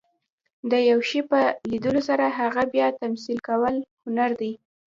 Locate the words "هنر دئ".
4.05-4.53